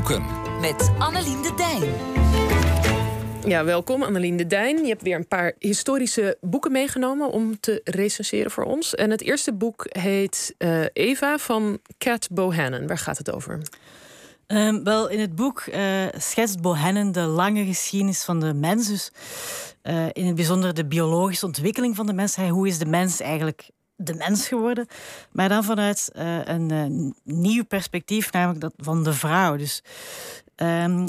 [0.00, 0.24] Boeken.
[0.60, 1.92] Met Annelien de Dijn.
[3.50, 4.82] Ja, welkom Annelien de Dijn.
[4.82, 8.94] Je hebt weer een paar historische boeken meegenomen om te recenseren voor ons.
[8.94, 12.86] En het eerste boek heet uh, Eva van Cat Bohannon.
[12.86, 13.62] Waar gaat het over?
[14.46, 18.88] Um, wel, in het boek uh, schetst Bohannon de lange geschiedenis van de mens.
[18.88, 19.10] Dus
[19.82, 22.36] uh, in het bijzonder de biologische ontwikkeling van de mens.
[22.36, 23.70] Hoe is de mens eigenlijk
[24.00, 24.86] de mens geworden?
[25.32, 29.56] Maar dan vanuit uh, een nieuw perspectief, namelijk dat van de vrouw.
[29.56, 29.82] Dus
[30.56, 31.04] um,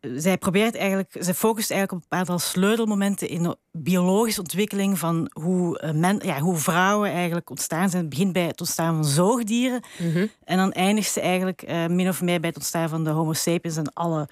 [0.00, 5.30] zij probeert eigenlijk, zij focust eigenlijk op een aantal sleutelmomenten in de biologische ontwikkeling van
[5.32, 8.02] hoe, men, ja, hoe vrouwen eigenlijk ontstaan zijn.
[8.02, 10.30] Het begint bij het ontstaan van zoogdieren mm -hmm.
[10.44, 13.32] en dan eindigt ze eigenlijk uh, min of meer bij het ontstaan van de Homo
[13.32, 14.28] sapiens en alle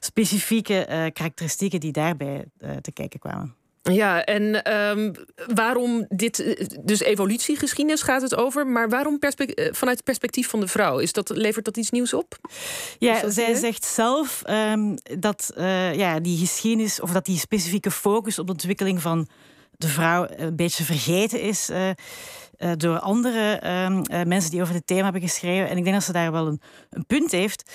[0.00, 3.54] specifieke uh, karakteristieken die daarbij uh, te kijken kwamen.
[3.92, 5.14] Ja, en um,
[5.54, 10.68] waarom dit, dus evolutiegeschiedenis gaat het over, maar waarom perspect, vanuit het perspectief van de
[10.68, 10.98] vrouw?
[10.98, 12.38] Is dat, levert dat iets nieuws op?
[12.98, 18.38] Ja, zij zegt zelf um, dat uh, ja, die geschiedenis, of dat die specifieke focus
[18.38, 19.28] op de ontwikkeling van
[19.76, 21.70] de vrouw een beetje vergeten is.
[21.70, 21.88] Uh,
[22.58, 25.68] uh, door andere uh, mensen die over dit thema hebben geschreven.
[25.68, 27.70] En ik denk dat ze daar wel een, een punt heeft.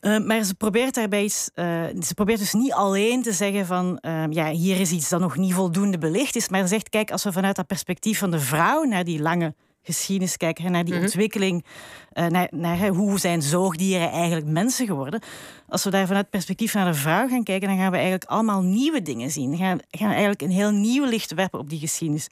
[0.00, 1.50] Uh, maar ze probeert daarbij iets.
[1.54, 1.64] Uh,
[2.02, 5.36] ze probeert dus niet alleen te zeggen van uh, ja, hier is iets dat nog
[5.36, 6.48] niet voldoende belicht is.
[6.48, 9.54] Maar ze zegt, kijk, als we vanuit dat perspectief van de vrouw naar die lange
[9.82, 11.02] geschiedenis kijken, naar die -hmm.
[11.02, 11.64] ontwikkeling,
[12.12, 15.20] naar, naar hoe zijn zoogdieren eigenlijk mensen geworden.
[15.68, 18.30] Als we daar vanuit het perspectief naar de vrouw gaan kijken, dan gaan we eigenlijk
[18.30, 19.50] allemaal nieuwe dingen zien.
[19.50, 22.28] Dan gaan, gaan we eigenlijk een heel nieuw licht werpen op die geschiedenis.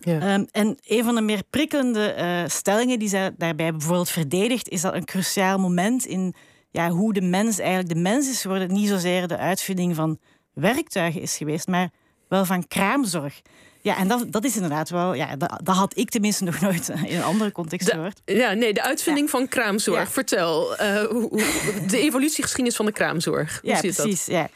[0.00, 0.34] Ja.
[0.34, 4.94] Um, en een van de meer prikkelende stellingen die zij daarbij bijvoorbeeld verdedigt, is dat
[4.94, 6.34] een cruciaal moment in
[6.74, 10.18] ja, hoe de mens eigenlijk de mens is geworden, niet zozeer de uitvinding van
[10.52, 11.90] werktuigen is geweest, maar
[12.28, 13.40] wel van kraamzorg.
[13.80, 16.88] Ja, en dat, dat is inderdaad wel, ja, dat, dat had ik tenminste nog nooit
[17.06, 18.20] in een andere context gehoord.
[18.24, 19.38] Ja, nee, de uitvinding ja.
[19.38, 19.98] van kraamzorg.
[19.98, 20.06] Ja.
[20.06, 21.42] Vertel, uh, hoe,
[21.88, 23.58] de evolutiegeschiedenis van de kraamzorg.
[23.60, 24.24] Hoe ja, zit precies.
[24.24, 24.34] Dat?
[24.34, 24.48] Ja.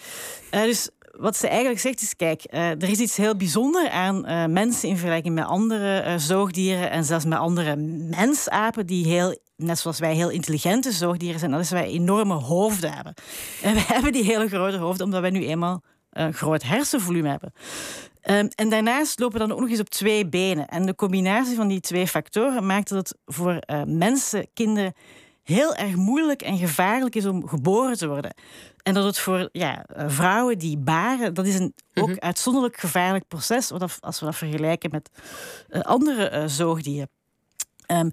[0.58, 4.53] Uh, dus wat ze eigenlijk zegt is: kijk, uh, er is iets heel bijzonders aan
[4.53, 9.98] mensen in vergelijking met andere zoogdieren en zelfs met andere mensapen die heel, net zoals
[9.98, 11.50] wij, heel intelligente zoogdieren zijn.
[11.50, 13.14] Dat is dat wij enorme hoofden hebben.
[13.62, 17.52] En we hebben die hele grote hoofden omdat wij nu eenmaal een groot hersenvolume hebben.
[18.30, 20.66] Um, en daarnaast lopen we dan ook nog eens op twee benen.
[20.66, 24.92] En de combinatie van die twee factoren maakt dat het voor mensen, kinderen
[25.42, 28.34] heel erg moeilijk en gevaarlijk is om geboren te worden.
[28.82, 32.20] En dat het voor ja, vrouwen die baren, dat is een ook mm -hmm.
[32.20, 35.10] uitzonderlijk gevaarlijk proces als we dat vergelijken met
[35.70, 37.08] uh, andere uh, zoogdieren.
[37.86, 38.10] Um,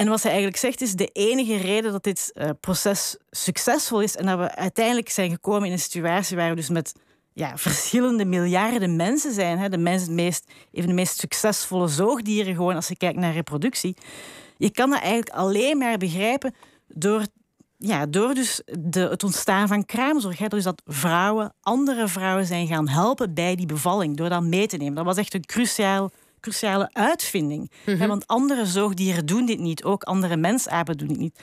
[0.00, 4.16] en wat zij eigenlijk zegt is de enige reden dat dit uh, proces succesvol is
[4.16, 6.94] en dat we uiteindelijk zijn gekomen in een situatie waar we dus met
[7.32, 9.58] ja, verschillende miljarden mensen zijn.
[9.58, 13.18] Hè, de mens, het meest, een van de meest succesvolle zoogdieren, gewoon als je kijkt
[13.18, 13.96] naar reproductie.
[14.56, 16.54] Je kan dat eigenlijk alleen maar begrijpen
[16.88, 17.26] door,
[17.76, 20.38] ja, door dus de, het ontstaan van kraamzorg.
[20.38, 20.48] Hè.
[20.48, 24.76] Dus dat vrouwen andere vrouwen zijn gaan helpen bij die bevalling, door dat mee te
[24.76, 24.94] nemen.
[24.94, 26.10] Dat was echt een cruciaal,
[26.40, 27.60] cruciale uitvinding.
[27.60, 28.00] Mm -hmm.
[28.00, 31.40] hè, want andere zoogdieren doen dit niet, ook andere mensapen doen dit niet.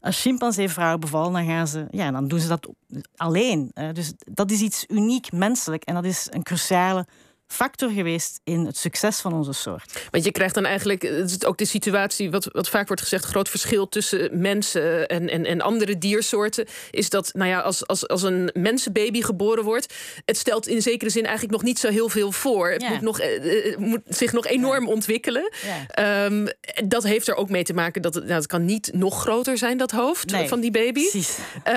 [0.00, 2.68] Als chimpansee vrouwen bevallen, dan, gaan ze, ja, dan doen ze dat
[3.16, 3.72] alleen.
[3.92, 7.06] Dus dat is iets uniek menselijk en dat is een cruciale
[7.52, 10.08] factor geweest in het succes van onze soort.
[10.10, 13.24] Want je krijgt dan eigenlijk het is ook de situatie, wat, wat vaak wordt gezegd,
[13.24, 16.66] groot verschil tussen mensen en, en, en andere diersoorten.
[16.90, 19.94] Is dat, nou ja, als, als, als een mensenbaby geboren wordt,
[20.24, 22.70] het stelt in zekere zin eigenlijk nog niet zo heel veel voor.
[22.70, 22.90] Het ja.
[22.90, 24.90] moet, nog, uh, moet zich nog enorm ja.
[24.90, 25.52] ontwikkelen.
[25.96, 26.24] Ja.
[26.24, 26.48] Um,
[26.84, 29.58] dat heeft er ook mee te maken dat het, nou, het kan niet nog groter
[29.58, 31.04] zijn, dat hoofd nee, van die baby.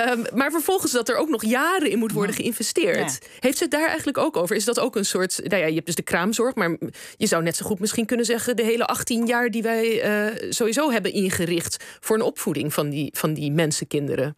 [0.08, 3.18] Um, maar vervolgens dat er ook nog jaren in moet worden geïnvesteerd.
[3.40, 4.56] Heeft ze het daar eigenlijk ook over?
[4.56, 5.40] Is dat ook een soort.
[5.44, 6.76] Nou ja, je hebt dus de kraamzorg, maar
[7.16, 9.84] je zou net zo goed misschien kunnen zeggen de hele 18 jaar die wij
[10.32, 14.36] uh, sowieso hebben ingericht voor een opvoeding van die, van die mensenkinderen.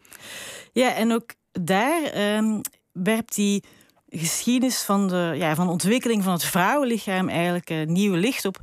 [0.73, 2.61] Ja, en ook daar um,
[2.91, 3.63] werpt die
[4.09, 8.59] geschiedenis van de, ja, van de ontwikkeling van het vrouwenlichaam eigenlijk uh, nieuw licht op.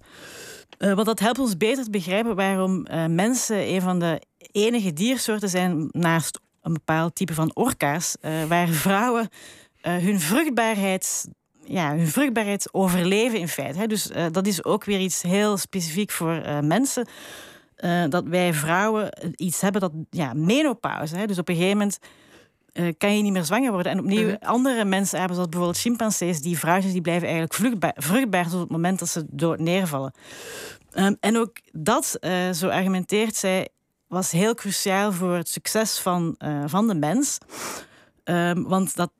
[0.78, 4.20] Uh, want dat helpt ons beter te begrijpen waarom mensen een van de
[4.52, 8.17] enige diersoorten zijn naast een bepaald type van orka's,
[8.49, 9.28] waar vrouwen
[9.81, 11.26] hun vruchtbaarheid
[11.66, 13.78] ja, hun vruchtbaarheid overleven in feite.
[13.78, 13.87] Hè.
[13.87, 17.06] Dus uh, dat is ook weer iets heel specifiek voor uh, mensen.
[17.76, 21.16] Uh, dat wij vrouwen iets hebben dat ja, menopauze.
[21.16, 21.26] Hè.
[21.26, 21.99] Dus op een gegeven moment
[22.99, 23.93] kan je niet meer zwanger worden.
[23.93, 24.37] En opnieuw, -hmm.
[24.40, 28.70] andere mensen hebben, zoals bijvoorbeeld chimpansees, die vrouwtjes die blijven eigenlijk vruchtbaar, vruchtbaar tot het
[28.70, 30.12] moment dat ze dood neervallen.
[30.94, 32.19] Um, en ook dat,
[32.52, 33.69] zo argumenteert zij,
[34.08, 36.37] was heel cruciaal voor het succes van,
[36.67, 37.38] van de mens.
[38.25, 39.10] Um, want dat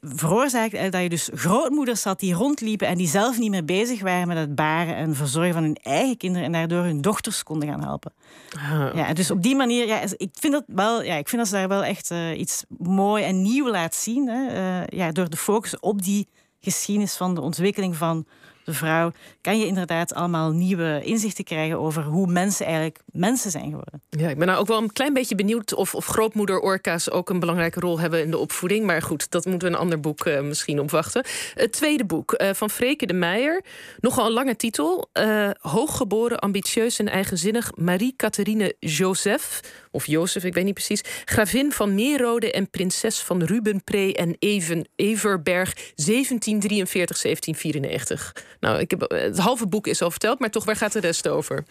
[0.00, 4.28] veroorzaakt dat je dus grootmoeders had die rondliepen en die zelf niet meer bezig waren
[4.28, 7.82] met het baren en verzorgen van hun eigen kinderen en daardoor hun dochters konden gaan
[7.82, 8.12] helpen.
[8.56, 8.94] Ah.
[8.94, 11.56] Ja, dus op die manier, ja, ik vind dat wel, ja, ik vind dat ze
[11.56, 14.28] daar wel echt uh, iets mooi en nieuw laat zien.
[14.28, 16.28] Hè, uh, ja, door de focus op die
[16.60, 18.26] geschiedenis van de ontwikkeling van
[18.66, 23.64] de vrouw, kan je inderdaad allemaal nieuwe inzichten krijgen over hoe mensen eigenlijk mensen zijn
[23.64, 24.02] geworden.
[24.10, 27.40] Ja, ik ben nou ook wel een klein beetje benieuwd of, of grootmoeder-orka's ook een
[27.40, 28.86] belangrijke rol hebben in de opvoeding.
[28.86, 31.24] Maar goed, dat moeten we een ander boek uh, misschien opwachten.
[31.54, 33.64] Het tweede boek uh, van Freke de Meijer.
[34.00, 35.08] Nogal een lange titel.
[35.12, 39.60] Uh, hooggeboren, ambitieus en eigenzinnig Marie-Catherine Joseph.
[39.90, 41.04] Of Jozef, ik weet niet precies.
[41.24, 48.32] Gravin van Meerrode en prinses van Rubenpree en Even, Everberg 1743, 1794.
[48.60, 51.28] Nou, ik heb, het halve boek is al verteld, maar toch, waar gaat de rest
[51.28, 51.64] over?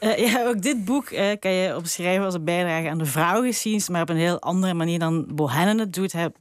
[0.00, 3.88] Uh, ja, ook dit boek uh, kan je opschrijven als een bijdrage aan de vrouwgeschiedenis,
[3.88, 6.12] maar op een heel andere manier dan Bohennen het doet.
[6.12, 6.32] Het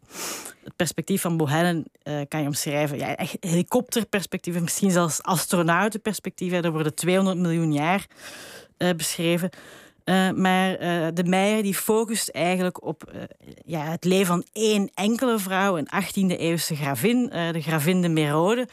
[0.75, 2.97] perspectief van Bohennen uh, kan je omschrijven.
[2.97, 6.51] Ja, echt helikopterperspectief, misschien zelfs astronautenperspectief.
[6.51, 8.05] Er worden 200 miljoen jaar
[8.95, 9.49] beschreven.
[10.35, 10.77] Maar
[11.13, 13.11] de Meijer die focust eigenlijk op
[13.65, 18.67] ja, het leven van één enkele vrouw, een 18e-eeuwse gravin, de gravin de Merode.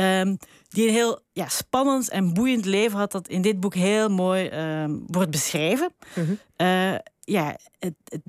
[0.00, 0.36] Um,
[0.68, 4.50] die een heel ja, spannend en boeiend leven had, dat in dit boek heel mooi
[4.82, 5.92] um, wordt beschreven.
[6.14, 6.24] Mm
[6.56, 7.00] -hmm.
[7.20, 8.20] ja, het, het,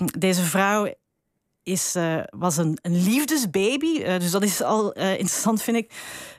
[0.00, 0.92] um, deze vrouw
[1.62, 3.98] is, uh, was een, een liefdesbaby.
[3.98, 5.92] Uh, dus dat is al interessant, vind ik.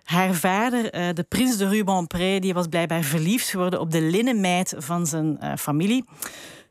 [0.04, 5.08] Haar vader, de prins de Rubempré, die was blijkbaar verliefd geworden op de linnenmeid van
[5.08, 6.06] zijn familie.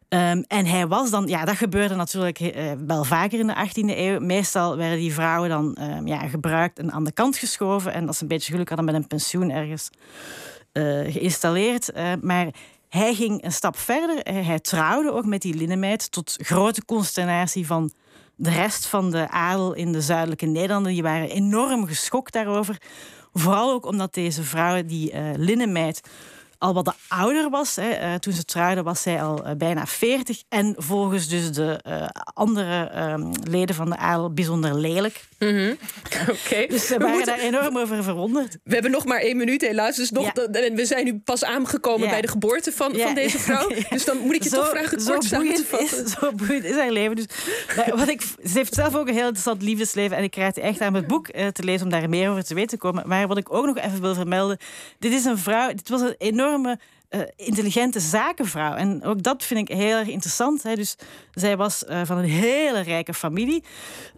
[0.08, 3.96] Um, en hij was dan, ja, dat gebeurde natuurlijk uh, wel vaker in de 18e
[3.96, 4.20] eeuw.
[4.20, 7.92] Meestal werden die vrouwen dan um, ja, gebruikt en aan de kant geschoven.
[7.92, 9.90] En dat ze een beetje geluk hadden met een pensioen ergens
[10.72, 11.90] uh, geïnstalleerd.
[11.96, 12.46] Uh, maar
[12.88, 14.18] hij ging een stap verder.
[14.44, 17.92] Hij trouwde ook met die linnenmeid tot grote consternatie van
[18.36, 20.92] de rest van de adel in de zuidelijke Nederlanden.
[20.92, 22.80] Die waren enorm geschokt daarover.
[23.32, 26.00] Vooral ook omdat deze vrouw, die linnenmeid
[26.58, 27.76] al wat ouder was.
[27.76, 28.00] Hè.
[28.00, 30.42] Uh, toen ze trouwde was zij al uh, bijna 40.
[30.48, 35.20] En volgens dus de uh, andere um, leden van de adel bijzonder lelijk.
[35.38, 35.76] Mm -hmm.
[36.28, 36.66] okay.
[36.66, 37.36] Dus ze waren moeten...
[37.36, 38.58] daar enorm over verwonderd.
[38.64, 39.96] We hebben nog maar één minuut helaas.
[39.96, 40.46] Dus nog ja.
[40.46, 42.10] de, we zijn nu pas aangekomen ja.
[42.10, 43.04] bij de geboorte van, ja.
[43.04, 43.68] van deze vrouw.
[43.90, 46.04] Dus dan moet ik je zo, toch vragen kort samen te vatten.
[46.04, 47.16] Is, zo boeiend is haar leven.
[47.16, 47.26] Dus,
[47.94, 50.16] wat ik, ze heeft zelf ook een heel interessant liefdesleven.
[50.16, 52.54] En ik krijg het echt aan het boek te lezen om daar meer over te
[52.54, 53.08] weten te komen.
[53.08, 54.58] Maar wat ik ook nog even wil vermelden.
[54.98, 56.47] Dit is een vrouw, dit was een enorm
[57.10, 58.74] uh, intelligente zakenvrouw.
[58.74, 60.62] En ook dat vind ik heel erg interessant.
[60.62, 60.74] Hè.
[60.74, 60.96] Dus
[61.32, 63.64] zij was uh, van een hele rijke familie.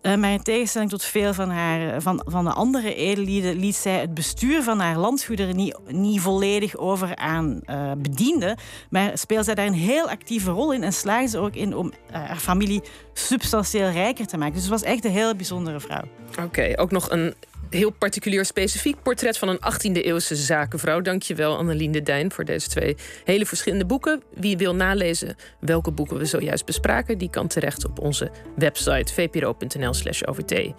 [0.02, 3.56] Uh, maar in tegenstelling tot veel van, haar, van, van de andere edellieden...
[3.56, 7.60] liet zij het bestuur van haar landgoederen niet, niet volledig over aan
[7.98, 8.58] bedienden.
[8.90, 10.82] Maar speelde zij daar een heel actieve rol in...
[10.82, 14.54] en slaagde ze ook in om haar familie substantieel rijker te maken.
[14.54, 16.04] Dus het was echt een heel bijzondere vrouw.
[16.44, 17.34] Oké, ook nog een
[17.70, 21.00] heel particulier specifiek portret van een 18e-eeuwse zakenvrouw.
[21.00, 24.22] Dankjewel, Annelien de Dijn, voor deze twee hele verschillende boeken.
[24.34, 30.22] Wie wil nalezen welke boeken we zojuist bespraken, die kan terecht op onze website vpro.nl/slash
[30.22, 30.72] OVT.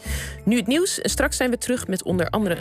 [0.46, 2.60] Nu het nieuws en straks zijn we terug met onder andere een